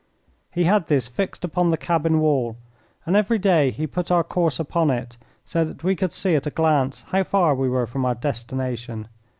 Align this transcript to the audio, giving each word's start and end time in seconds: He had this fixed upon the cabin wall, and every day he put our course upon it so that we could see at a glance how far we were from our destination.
He 0.51 0.63
had 0.63 0.87
this 0.87 1.07
fixed 1.07 1.43
upon 1.45 1.69
the 1.69 1.77
cabin 1.77 2.19
wall, 2.21 2.57
and 3.05 3.15
every 3.15 3.37
day 3.37 3.69
he 3.69 3.85
put 3.85 4.09
our 4.09 4.23
course 4.23 4.59
upon 4.59 4.89
it 4.89 5.15
so 5.45 5.63
that 5.63 5.83
we 5.83 5.95
could 5.95 6.11
see 6.11 6.33
at 6.33 6.47
a 6.47 6.49
glance 6.49 7.03
how 7.09 7.23
far 7.23 7.53
we 7.53 7.69
were 7.69 7.85
from 7.85 8.05
our 8.05 8.15
destination. 8.15 9.07